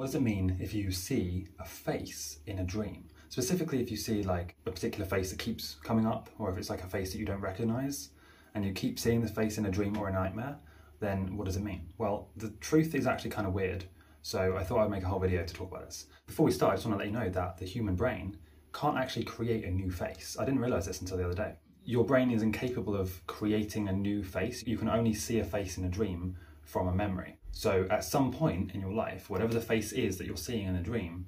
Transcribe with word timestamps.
What 0.00 0.06
does 0.06 0.14
it 0.14 0.22
mean 0.22 0.56
if 0.58 0.72
you 0.72 0.92
see 0.92 1.48
a 1.58 1.64
face 1.66 2.38
in 2.46 2.60
a 2.60 2.64
dream? 2.64 3.04
Specifically, 3.28 3.82
if 3.82 3.90
you 3.90 3.98
see 3.98 4.22
like 4.22 4.56
a 4.64 4.70
particular 4.70 5.04
face 5.04 5.28
that 5.28 5.38
keeps 5.38 5.76
coming 5.82 6.06
up, 6.06 6.30
or 6.38 6.50
if 6.50 6.56
it's 6.56 6.70
like 6.70 6.82
a 6.82 6.86
face 6.86 7.12
that 7.12 7.18
you 7.18 7.26
don't 7.26 7.42
recognize, 7.42 8.08
and 8.54 8.64
you 8.64 8.72
keep 8.72 8.98
seeing 8.98 9.20
the 9.20 9.28
face 9.28 9.58
in 9.58 9.66
a 9.66 9.70
dream 9.70 9.98
or 9.98 10.08
a 10.08 10.12
nightmare, 10.14 10.56
then 11.00 11.36
what 11.36 11.44
does 11.44 11.56
it 11.56 11.62
mean? 11.62 11.82
Well, 11.98 12.30
the 12.38 12.48
truth 12.62 12.94
is 12.94 13.06
actually 13.06 13.28
kind 13.28 13.46
of 13.46 13.52
weird. 13.52 13.84
So 14.22 14.56
I 14.56 14.64
thought 14.64 14.78
I'd 14.78 14.90
make 14.90 15.02
a 15.02 15.06
whole 15.06 15.20
video 15.20 15.44
to 15.44 15.52
talk 15.52 15.70
about 15.70 15.84
this. 15.84 16.06
Before 16.26 16.46
we 16.46 16.52
start, 16.52 16.72
I 16.72 16.76
just 16.76 16.86
want 16.86 16.98
to 16.98 17.04
let 17.04 17.12
you 17.12 17.20
know 17.20 17.28
that 17.28 17.58
the 17.58 17.66
human 17.66 17.94
brain 17.94 18.38
can't 18.72 18.96
actually 18.96 19.26
create 19.26 19.66
a 19.66 19.70
new 19.70 19.90
face. 19.90 20.34
I 20.40 20.46
didn't 20.46 20.60
realize 20.60 20.86
this 20.86 21.02
until 21.02 21.18
the 21.18 21.26
other 21.26 21.34
day. 21.34 21.56
Your 21.84 22.06
brain 22.06 22.30
is 22.30 22.40
incapable 22.40 22.96
of 22.96 23.26
creating 23.26 23.88
a 23.88 23.92
new 23.92 24.24
face. 24.24 24.66
You 24.66 24.78
can 24.78 24.88
only 24.88 25.12
see 25.12 25.40
a 25.40 25.44
face 25.44 25.76
in 25.76 25.84
a 25.84 25.90
dream 25.90 26.38
from 26.64 26.88
a 26.88 26.94
memory. 26.94 27.38
So 27.52 27.86
at 27.90 28.04
some 28.04 28.32
point 28.32 28.72
in 28.74 28.80
your 28.80 28.92
life, 28.92 29.28
whatever 29.28 29.52
the 29.52 29.60
face 29.60 29.92
is 29.92 30.18
that 30.18 30.26
you're 30.26 30.36
seeing 30.36 30.66
in 30.66 30.76
a 30.76 30.82
dream, 30.82 31.26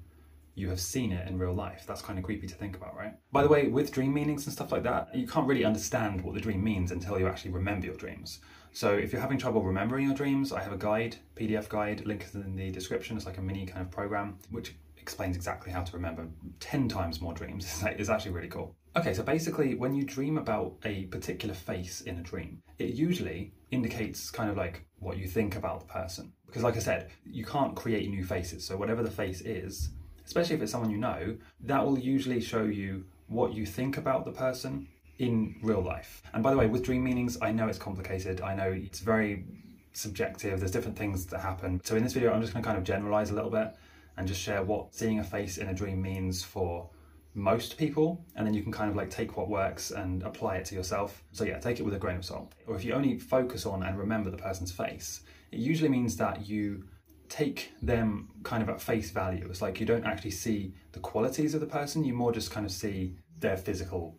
you 0.55 0.69
have 0.69 0.79
seen 0.79 1.11
it 1.11 1.27
in 1.27 1.37
real 1.39 1.53
life. 1.53 1.83
That's 1.87 2.01
kind 2.01 2.19
of 2.19 2.25
creepy 2.25 2.47
to 2.47 2.55
think 2.55 2.75
about, 2.75 2.95
right? 2.95 3.13
By 3.31 3.41
the 3.41 3.49
way, 3.49 3.67
with 3.67 3.91
dream 3.91 4.13
meanings 4.13 4.45
and 4.45 4.53
stuff 4.53 4.71
like 4.71 4.83
that, 4.83 5.13
you 5.15 5.27
can't 5.27 5.47
really 5.47 5.65
understand 5.65 6.21
what 6.21 6.35
the 6.35 6.41
dream 6.41 6.63
means 6.63 6.91
until 6.91 7.19
you 7.19 7.27
actually 7.27 7.51
remember 7.51 7.87
your 7.87 7.95
dreams. 7.95 8.39
So 8.71 8.93
if 8.93 9.11
you're 9.11 9.21
having 9.21 9.37
trouble 9.37 9.63
remembering 9.63 10.05
your 10.05 10.15
dreams, 10.15 10.51
I 10.51 10.61
have 10.61 10.73
a 10.73 10.77
guide, 10.77 11.15
PDF 11.35 11.69
guide, 11.69 12.05
link 12.05 12.23
is 12.23 12.35
in 12.35 12.55
the 12.55 12.71
description. 12.71 13.17
It's 13.17 13.25
like 13.25 13.37
a 13.37 13.41
mini 13.41 13.65
kind 13.65 13.81
of 13.81 13.91
program 13.91 14.37
which 14.51 14.75
explains 15.03 15.35
exactly 15.35 15.69
how 15.69 15.83
to 15.83 15.91
remember 15.93 16.25
10 16.61 16.87
times 16.87 17.19
more 17.21 17.33
dreams. 17.33 17.83
It's 17.99 18.09
actually 18.09 18.31
really 18.31 18.47
cool. 18.47 18.73
Okay, 18.95 19.13
so 19.13 19.21
basically, 19.21 19.75
when 19.75 19.93
you 19.93 20.03
dream 20.05 20.37
about 20.37 20.75
a 20.85 21.05
particular 21.15 21.53
face 21.53 22.01
in 22.01 22.17
a 22.19 22.21
dream, 22.21 22.61
it 22.79 22.91
usually 23.07 23.51
indicates 23.71 24.31
kind 24.31 24.49
of 24.49 24.55
like 24.55 24.85
what 24.99 25.17
you 25.17 25.27
think 25.27 25.57
about 25.57 25.81
the 25.81 25.93
person. 25.99 26.31
Because, 26.45 26.63
like 26.63 26.77
I 26.77 26.79
said, 26.79 27.09
you 27.25 27.43
can't 27.43 27.75
create 27.75 28.09
new 28.09 28.23
faces. 28.23 28.65
So, 28.65 28.77
whatever 28.77 29.03
the 29.03 29.11
face 29.11 29.41
is, 29.41 29.89
especially 30.25 30.55
if 30.55 30.61
it's 30.61 30.71
someone 30.71 30.89
you 30.89 30.97
know, 30.97 31.35
that 31.61 31.85
will 31.85 31.99
usually 31.99 32.39
show 32.39 32.63
you 32.63 33.03
what 33.27 33.53
you 33.53 33.65
think 33.65 33.97
about 33.97 34.23
the 34.23 34.31
person 34.31 34.87
in 35.19 35.55
real 35.61 35.81
life. 35.81 36.23
And 36.33 36.41
by 36.41 36.51
the 36.51 36.57
way, 36.57 36.67
with 36.67 36.83
dream 36.83 37.03
meanings, 37.03 37.37
I 37.41 37.51
know 37.51 37.67
it's 37.67 37.83
complicated. 37.89 38.39
I 38.39 38.55
know 38.55 38.71
it's 38.71 39.01
very 39.01 39.45
subjective. 39.91 40.59
There's 40.59 40.71
different 40.77 40.97
things 40.97 41.25
that 41.25 41.39
happen. 41.39 41.81
So, 41.83 41.95
in 41.97 42.03
this 42.03 42.13
video, 42.13 42.31
I'm 42.31 42.41
just 42.41 42.53
going 42.53 42.63
to 42.63 42.67
kind 42.67 42.77
of 42.77 42.85
generalize 42.85 43.31
a 43.31 43.33
little 43.33 43.51
bit 43.51 43.75
and 44.17 44.27
just 44.27 44.41
share 44.41 44.63
what 44.63 44.93
seeing 44.93 45.19
a 45.19 45.23
face 45.23 45.57
in 45.57 45.69
a 45.69 45.73
dream 45.73 46.01
means 46.01 46.43
for 46.43 46.89
most 47.33 47.77
people. 47.77 48.23
And 48.35 48.45
then 48.45 48.53
you 48.53 48.61
can 48.61 48.71
kind 48.71 48.89
of 48.89 48.95
like 48.95 49.09
take 49.09 49.37
what 49.37 49.49
works 49.49 49.91
and 49.91 50.21
apply 50.23 50.57
it 50.57 50.65
to 50.65 50.75
yourself. 50.75 51.23
So 51.31 51.43
yeah 51.43 51.59
take 51.59 51.79
it 51.79 51.83
with 51.83 51.95
a 51.95 51.99
grain 51.99 52.17
of 52.17 52.25
salt. 52.25 52.53
Or 52.67 52.75
if 52.75 52.83
you 52.83 52.93
only 52.93 53.17
focus 53.17 53.65
on 53.65 53.83
and 53.83 53.97
remember 53.97 54.29
the 54.29 54.37
person's 54.37 54.71
face 54.71 55.21
it 55.53 55.59
usually 55.59 55.89
means 55.89 56.17
that 56.17 56.47
you 56.47 56.83
take 57.29 57.73
them 57.81 58.29
kind 58.43 58.63
of 58.63 58.69
at 58.69 58.81
face 58.81 59.11
value. 59.11 59.47
It's 59.49 59.61
like 59.61 59.79
you 59.79 59.85
don't 59.85 60.03
actually 60.03 60.31
see 60.31 60.73
the 60.91 60.99
qualities 60.99 61.53
of 61.53 61.61
the 61.61 61.67
person 61.67 62.03
you 62.03 62.13
more 62.13 62.31
just 62.31 62.51
kind 62.51 62.65
of 62.65 62.71
see 62.71 63.15
their 63.39 63.55
physical 63.55 64.17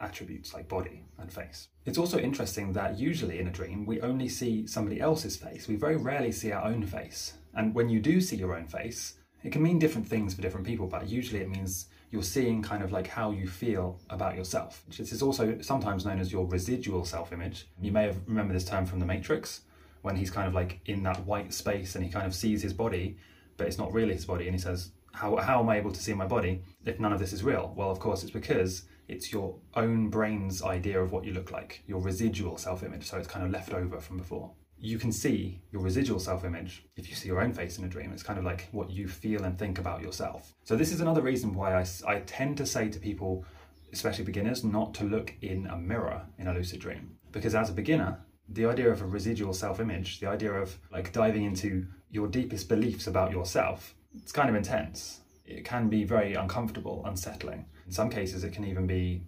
attributes 0.00 0.54
like 0.54 0.68
body 0.68 1.04
and 1.18 1.30
face. 1.30 1.68
It's 1.84 1.98
also 1.98 2.18
interesting 2.18 2.72
that 2.72 2.98
usually 2.98 3.38
in 3.38 3.48
a 3.48 3.50
dream 3.50 3.84
we 3.84 4.00
only 4.00 4.28
see 4.28 4.66
somebody 4.66 5.00
else's 5.00 5.36
face. 5.36 5.68
We 5.68 5.76
very 5.76 5.96
rarely 5.96 6.32
see 6.32 6.50
our 6.52 6.64
own 6.64 6.82
face. 6.86 7.34
And 7.54 7.74
when 7.74 7.90
you 7.90 8.00
do 8.00 8.20
see 8.20 8.36
your 8.36 8.56
own 8.56 8.66
face 8.66 9.18
it 9.42 9.52
can 9.52 9.62
mean 9.62 9.78
different 9.78 10.06
things 10.06 10.34
for 10.34 10.42
different 10.42 10.66
people 10.66 10.86
but 10.86 11.08
usually 11.08 11.40
it 11.40 11.48
means 11.48 11.86
you're 12.10 12.22
seeing 12.22 12.60
kind 12.62 12.82
of 12.82 12.90
like 12.92 13.06
how 13.06 13.30
you 13.30 13.46
feel 13.46 13.98
about 14.10 14.36
yourself. 14.36 14.82
This 14.88 15.12
is 15.12 15.22
also 15.22 15.60
sometimes 15.60 16.04
known 16.04 16.18
as 16.18 16.32
your 16.32 16.46
residual 16.46 17.04
self 17.04 17.32
image. 17.32 17.68
You 17.80 17.92
may 17.92 18.04
have 18.04 18.18
remember 18.26 18.52
this 18.52 18.64
term 18.64 18.84
from 18.84 18.98
The 18.98 19.06
Matrix 19.06 19.62
when 20.02 20.16
he's 20.16 20.30
kind 20.30 20.48
of 20.48 20.54
like 20.54 20.80
in 20.86 21.02
that 21.04 21.24
white 21.24 21.52
space 21.52 21.94
and 21.94 22.04
he 22.04 22.10
kind 22.10 22.26
of 22.26 22.34
sees 22.34 22.62
his 22.62 22.72
body, 22.72 23.16
but 23.56 23.66
it's 23.66 23.78
not 23.78 23.92
really 23.92 24.14
his 24.14 24.24
body. 24.24 24.46
And 24.46 24.54
he 24.54 24.60
says, 24.60 24.90
how, 25.12 25.36
how 25.36 25.60
am 25.60 25.68
I 25.68 25.76
able 25.76 25.92
to 25.92 26.00
see 26.00 26.14
my 26.14 26.26
body 26.26 26.62
if 26.84 26.98
none 26.98 27.12
of 27.12 27.18
this 27.18 27.32
is 27.32 27.44
real? 27.44 27.72
Well, 27.76 27.90
of 27.90 28.00
course, 28.00 28.22
it's 28.22 28.32
because 28.32 28.84
it's 29.08 29.32
your 29.32 29.56
own 29.74 30.08
brain's 30.08 30.62
idea 30.62 31.00
of 31.00 31.12
what 31.12 31.24
you 31.24 31.32
look 31.32 31.50
like, 31.50 31.82
your 31.86 32.00
residual 32.00 32.56
self 32.56 32.82
image. 32.82 33.06
So 33.06 33.18
it's 33.18 33.28
kind 33.28 33.44
of 33.44 33.52
left 33.52 33.72
over 33.72 34.00
from 34.00 34.16
before 34.16 34.50
you 34.80 34.98
can 34.98 35.12
see 35.12 35.60
your 35.72 35.82
residual 35.82 36.18
self 36.18 36.44
image 36.44 36.84
if 36.96 37.08
you 37.08 37.14
see 37.14 37.28
your 37.28 37.40
own 37.40 37.52
face 37.52 37.78
in 37.78 37.84
a 37.84 37.88
dream. 37.88 38.12
It's 38.12 38.22
kind 38.22 38.38
of 38.38 38.44
like 38.44 38.68
what 38.72 38.90
you 38.90 39.06
feel 39.08 39.44
and 39.44 39.58
think 39.58 39.78
about 39.78 40.00
yourself. 40.00 40.54
So, 40.64 40.74
this 40.74 40.92
is 40.92 41.00
another 41.00 41.22
reason 41.22 41.54
why 41.54 41.78
I, 41.78 41.86
I 42.06 42.20
tend 42.20 42.56
to 42.58 42.66
say 42.66 42.88
to 42.88 42.98
people, 42.98 43.44
especially 43.92 44.24
beginners, 44.24 44.64
not 44.64 44.94
to 44.94 45.04
look 45.04 45.34
in 45.42 45.66
a 45.66 45.76
mirror 45.76 46.22
in 46.38 46.48
a 46.48 46.54
lucid 46.54 46.80
dream. 46.80 47.16
Because 47.30 47.54
as 47.54 47.70
a 47.70 47.74
beginner, 47.74 48.20
the 48.48 48.66
idea 48.66 48.90
of 48.90 49.02
a 49.02 49.06
residual 49.06 49.52
self 49.52 49.80
image, 49.80 50.20
the 50.20 50.28
idea 50.28 50.52
of 50.52 50.76
like 50.90 51.12
diving 51.12 51.44
into 51.44 51.86
your 52.10 52.26
deepest 52.26 52.68
beliefs 52.68 53.06
about 53.06 53.30
yourself, 53.30 53.94
it's 54.16 54.32
kind 54.32 54.48
of 54.48 54.56
intense. 54.56 55.20
It 55.44 55.64
can 55.64 55.88
be 55.88 56.04
very 56.04 56.34
uncomfortable, 56.34 57.02
unsettling. 57.06 57.66
In 57.86 57.92
some 57.92 58.08
cases, 58.08 58.44
it 58.44 58.52
can 58.52 58.64
even 58.64 58.86
be 58.86 59.24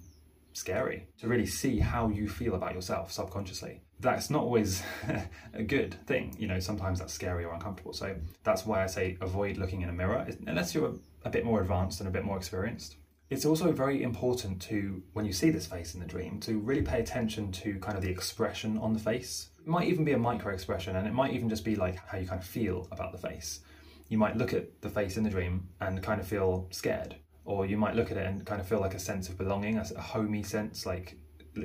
scary 0.52 1.06
to 1.18 1.28
really 1.28 1.46
see 1.46 1.78
how 1.78 2.08
you 2.08 2.28
feel 2.28 2.54
about 2.54 2.74
yourself 2.74 3.10
subconsciously 3.12 3.80
that's 4.02 4.30
not 4.30 4.42
always 4.42 4.82
a 5.54 5.62
good 5.62 5.94
thing. 6.06 6.34
You 6.38 6.48
know, 6.48 6.58
sometimes 6.58 6.98
that's 6.98 7.14
scary 7.14 7.44
or 7.44 7.54
uncomfortable. 7.54 7.92
So 7.94 8.14
that's 8.42 8.66
why 8.66 8.82
I 8.82 8.86
say 8.86 9.16
avoid 9.20 9.56
looking 9.56 9.80
in 9.82 9.88
a 9.88 9.92
mirror 9.92 10.26
unless 10.46 10.74
you're 10.74 10.94
a, 11.24 11.30
bit 11.30 11.44
more 11.44 11.60
advanced 11.60 12.00
and 12.00 12.08
a 12.08 12.12
bit 12.12 12.24
more 12.24 12.36
experienced. 12.36 12.96
It's 13.30 13.46
also 13.46 13.72
very 13.72 14.02
important 14.02 14.60
to, 14.62 15.02
when 15.14 15.24
you 15.24 15.32
see 15.32 15.50
this 15.50 15.66
face 15.66 15.94
in 15.94 16.00
the 16.00 16.06
dream, 16.06 16.38
to 16.40 16.58
really 16.58 16.82
pay 16.82 17.00
attention 17.00 17.50
to 17.52 17.78
kind 17.78 17.96
of 17.96 18.02
the 18.02 18.10
expression 18.10 18.76
on 18.76 18.92
the 18.92 18.98
face. 18.98 19.48
It 19.58 19.66
might 19.66 19.88
even 19.88 20.04
be 20.04 20.12
a 20.12 20.18
micro 20.18 20.52
expression 20.52 20.96
and 20.96 21.06
it 21.06 21.14
might 21.14 21.32
even 21.32 21.48
just 21.48 21.64
be 21.64 21.76
like 21.76 21.96
how 22.06 22.18
you 22.18 22.26
kind 22.26 22.42
of 22.42 22.46
feel 22.46 22.88
about 22.90 23.12
the 23.12 23.26
face. 23.26 23.60
You 24.08 24.18
might 24.18 24.36
look 24.36 24.52
at 24.52 24.82
the 24.82 24.90
face 24.90 25.16
in 25.16 25.22
the 25.22 25.30
dream 25.30 25.68
and 25.80 26.02
kind 26.02 26.20
of 26.20 26.26
feel 26.26 26.66
scared, 26.70 27.16
or 27.44 27.66
you 27.66 27.76
might 27.76 27.94
look 27.94 28.10
at 28.10 28.16
it 28.16 28.26
and 28.26 28.44
kind 28.44 28.60
of 28.60 28.66
feel 28.66 28.80
like 28.80 28.94
a 28.94 28.98
sense 28.98 29.28
of 29.28 29.38
belonging, 29.38 29.78
a 29.78 30.00
homey 30.00 30.42
sense, 30.42 30.86
like 30.86 31.18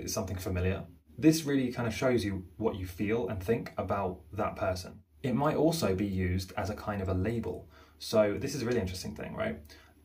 something 0.07 0.38
familiar 0.38 0.85
this 1.17 1.45
really 1.45 1.71
kind 1.71 1.88
of 1.88 1.93
shows 1.93 2.23
you 2.23 2.45
what 2.57 2.75
you 2.75 2.85
feel 2.85 3.27
and 3.29 3.41
think 3.41 3.73
about 3.77 4.19
that 4.33 4.55
person. 4.55 4.99
It 5.23 5.33
might 5.33 5.55
also 5.55 5.95
be 5.95 6.05
used 6.05 6.53
as 6.57 6.69
a 6.69 6.75
kind 6.75 7.01
of 7.01 7.09
a 7.09 7.13
label. 7.13 7.67
So 7.97 8.38
this 8.39 8.53
is 8.53 8.61
a 8.61 8.65
really 8.65 8.79
interesting 8.79 9.15
thing, 9.15 9.35
right? 9.35 9.59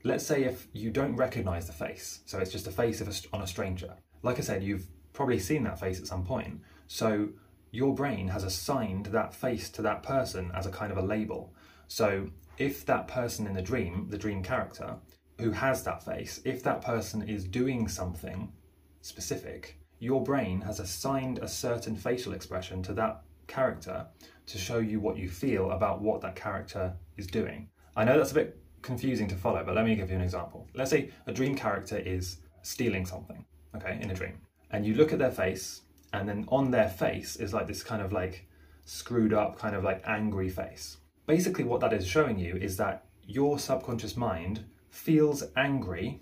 Let's 0.05 0.27
say 0.27 0.44
if 0.44 0.66
you 0.72 0.91
don't 0.91 1.15
recognize 1.15 1.66
the 1.66 1.72
face, 1.72 2.21
so 2.25 2.39
it's 2.39 2.50
just 2.50 2.66
a 2.66 2.72
face 2.72 3.00
of 3.00 3.09
a, 3.09 3.12
on 3.37 3.43
a 3.43 3.47
stranger. 3.47 3.94
Like 4.22 4.39
I 4.39 4.43
said, 4.43 4.62
you've 4.62 4.87
probably 5.12 5.39
seen 5.39 5.65
that 5.65 5.78
face 5.78 6.00
at 6.00 6.06
some 6.06 6.25
point. 6.25 6.60
So 6.87 7.28
your 7.71 7.94
brain 7.94 8.28
has 8.28 8.43
assigned 8.43 9.06
that 9.06 9.34
face 9.34 9.69
to 9.71 9.83
that 9.83 10.03
person 10.03 10.50
as 10.54 10.66
a 10.66 10.71
kind 10.71 10.91
of 10.91 10.99
a 10.99 11.03
label. 11.03 11.54
So 11.89 12.31
if 12.56 12.87
that 12.87 13.06
person 13.06 13.47
in 13.47 13.53
the 13.53 13.62
dream, 13.62 14.06
the 14.09 14.19
dream 14.19 14.43
character, 14.43 14.97
who 15.41 15.50
has 15.50 15.82
that 15.84 16.04
face, 16.04 16.41
if 16.44 16.62
that 16.62 16.82
person 16.82 17.28
is 17.28 17.44
doing 17.44 17.88
something 17.88 18.53
specific, 19.00 19.78
your 19.98 20.22
brain 20.22 20.60
has 20.62 20.81
assigned 20.81 21.38
a 21.38 21.48
certain 21.48 21.97
facial 21.97 22.32
expression 22.32 22.82
to 22.82 22.93
that 22.94 23.22
character 23.47 24.06
to 24.47 24.59
show 24.59 24.78
you 24.78 25.00
what 25.00 25.16
you 25.16 25.28
feel 25.28 25.71
about 25.71 26.00
what 26.00 26.21
that 26.21 26.37
character 26.37 26.94
is 27.16 27.26
doing. 27.26 27.69
I 27.97 28.04
know 28.04 28.16
that's 28.16 28.32
a 28.32 28.34
bit 28.34 28.59
confusing 28.82 29.28
to 29.28 29.37
follow, 29.37 29.62
but 29.65 29.75
let 29.75 29.84
me 29.84 29.94
give 29.94 30.10
you 30.10 30.16
an 30.16 30.22
example. 30.22 30.69
Let's 30.75 30.91
say 30.91 31.10
a 31.26 31.32
dream 31.32 31.54
character 31.54 31.98
is 31.98 32.38
stealing 32.62 33.06
something, 33.06 33.44
okay, 33.76 33.98
in 34.00 34.10
a 34.10 34.15
dream. 34.15 34.41
And 34.71 34.87
you 34.87 34.94
look 34.94 35.12
at 35.12 35.19
their 35.19 35.31
face, 35.31 35.82
and 36.12 36.28
then 36.28 36.44
on 36.48 36.71
their 36.71 36.88
face 36.88 37.37
is 37.37 37.53
like 37.53 37.66
this 37.66 37.82
kind 37.82 38.03
of 38.03 38.12
like 38.12 38.47
screwed 38.84 39.32
up, 39.32 39.59
kind 39.59 39.76
of 39.76 39.84
like 39.84 40.03
angry 40.06 40.48
face. 40.48 40.97
Basically, 41.26 41.65
what 41.65 41.81
that 41.81 41.92
is 41.92 42.06
showing 42.06 42.38
you 42.38 42.56
is 42.56 42.76
that 42.78 43.04
your 43.25 43.59
subconscious 43.59 44.16
mind 44.16 44.65
feels 44.92 45.42
angry 45.56 46.20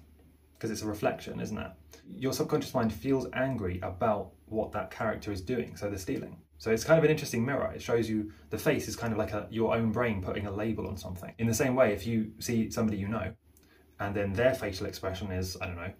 because 0.54 0.70
it's 0.70 0.82
a 0.82 0.86
reflection, 0.86 1.40
isn't 1.40 1.58
it? 1.58 1.70
Your 2.14 2.32
subconscious 2.32 2.72
mind 2.72 2.92
feels 2.92 3.26
angry 3.32 3.80
about 3.82 4.30
what 4.46 4.72
that 4.72 4.90
character 4.90 5.32
is 5.32 5.40
doing, 5.40 5.76
so 5.76 5.88
they're 5.88 5.98
stealing. 5.98 6.36
So 6.58 6.70
it's 6.70 6.84
kind 6.84 6.98
of 6.98 7.04
an 7.04 7.10
interesting 7.10 7.44
mirror. 7.44 7.72
It 7.74 7.82
shows 7.82 8.08
you 8.08 8.32
the 8.50 8.58
face 8.58 8.86
is 8.86 8.94
kind 8.94 9.12
of 9.12 9.18
like 9.18 9.32
a, 9.32 9.48
your 9.50 9.74
own 9.74 9.90
brain 9.90 10.22
putting 10.22 10.46
a 10.46 10.52
label 10.52 10.86
on 10.86 10.96
something. 10.96 11.34
In 11.38 11.46
the 11.46 11.54
same 11.54 11.74
way, 11.74 11.92
if 11.92 12.06
you 12.06 12.32
see 12.38 12.70
somebody 12.70 12.98
you 12.98 13.08
know, 13.08 13.32
and 13.98 14.14
then 14.14 14.32
their 14.32 14.54
facial 14.54 14.86
expression 14.86 15.32
is, 15.32 15.56
I 15.60 15.66
don't 15.66 15.76
know, 15.76 15.92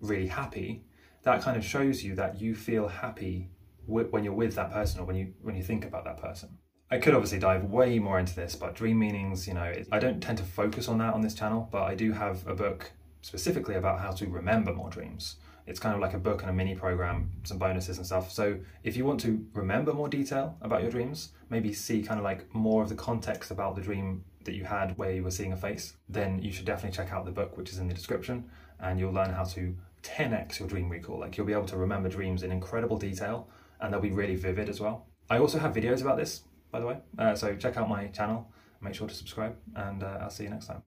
really 0.00 0.26
happy, 0.26 0.84
that 1.22 1.42
kind 1.42 1.56
of 1.56 1.64
shows 1.64 2.02
you 2.02 2.14
that 2.16 2.40
you 2.40 2.54
feel 2.54 2.88
happy 2.88 3.50
when 3.86 4.24
you're 4.24 4.32
with 4.32 4.54
that 4.56 4.72
person 4.72 5.00
or 5.00 5.04
when 5.04 5.16
you 5.16 5.32
when 5.42 5.54
you 5.54 5.62
think 5.62 5.84
about 5.84 6.04
that 6.04 6.20
person. 6.20 6.58
I 6.88 6.98
could 6.98 7.14
obviously 7.14 7.40
dive 7.40 7.64
way 7.64 7.98
more 7.98 8.20
into 8.20 8.36
this, 8.36 8.54
but 8.54 8.76
dream 8.76 9.00
meanings, 9.00 9.48
you 9.48 9.54
know, 9.54 9.72
I 9.90 9.98
don't 9.98 10.20
tend 10.20 10.38
to 10.38 10.44
focus 10.44 10.86
on 10.86 10.98
that 10.98 11.14
on 11.14 11.20
this 11.20 11.34
channel, 11.34 11.68
but 11.72 11.82
I 11.82 11.96
do 11.96 12.12
have 12.12 12.46
a 12.46 12.54
book 12.54 12.92
specifically 13.22 13.74
about 13.74 13.98
how 13.98 14.12
to 14.12 14.26
remember 14.28 14.72
more 14.72 14.88
dreams. 14.88 15.36
It's 15.66 15.80
kind 15.80 15.96
of 15.96 16.00
like 16.00 16.14
a 16.14 16.18
book 16.18 16.42
and 16.42 16.50
a 16.50 16.52
mini 16.52 16.76
program, 16.76 17.32
some 17.42 17.58
bonuses 17.58 17.96
and 17.96 18.06
stuff. 18.06 18.30
So 18.30 18.60
if 18.84 18.96
you 18.96 19.04
want 19.04 19.18
to 19.22 19.44
remember 19.52 19.92
more 19.92 20.08
detail 20.08 20.56
about 20.62 20.82
your 20.82 20.92
dreams, 20.92 21.32
maybe 21.50 21.72
see 21.72 22.04
kind 22.04 22.20
of 22.20 22.24
like 22.24 22.54
more 22.54 22.84
of 22.84 22.88
the 22.88 22.94
context 22.94 23.50
about 23.50 23.74
the 23.74 23.82
dream 23.82 24.22
that 24.44 24.54
you 24.54 24.64
had 24.64 24.96
where 24.96 25.10
you 25.10 25.24
were 25.24 25.32
seeing 25.32 25.52
a 25.52 25.56
face, 25.56 25.96
then 26.08 26.40
you 26.40 26.52
should 26.52 26.66
definitely 26.66 26.96
check 26.96 27.12
out 27.12 27.24
the 27.24 27.32
book, 27.32 27.56
which 27.56 27.70
is 27.70 27.78
in 27.78 27.88
the 27.88 27.94
description, 27.94 28.48
and 28.78 29.00
you'll 29.00 29.12
learn 29.12 29.30
how 29.30 29.42
to 29.42 29.74
10x 30.04 30.60
your 30.60 30.68
dream 30.68 30.88
recall. 30.88 31.18
Like 31.18 31.36
you'll 31.36 31.48
be 31.48 31.52
able 31.52 31.66
to 31.66 31.76
remember 31.76 32.08
dreams 32.08 32.44
in 32.44 32.52
incredible 32.52 32.96
detail, 32.96 33.48
and 33.80 33.92
they'll 33.92 34.00
be 34.00 34.12
really 34.12 34.36
vivid 34.36 34.68
as 34.68 34.78
well. 34.78 35.08
I 35.28 35.38
also 35.38 35.58
have 35.58 35.74
videos 35.74 36.00
about 36.00 36.16
this, 36.16 36.42
by 36.70 36.80
the 36.80 36.86
way. 36.86 36.98
Uh, 37.18 37.34
so 37.34 37.54
check 37.56 37.76
out 37.76 37.88
my 37.88 38.06
channel 38.08 38.48
make 38.80 38.94
sure 38.94 39.08
to 39.08 39.14
subscribe, 39.14 39.56
and 39.74 40.02
uh, 40.02 40.18
I'll 40.20 40.30
see 40.30 40.44
you 40.44 40.50
next 40.50 40.66
time. 40.66 40.82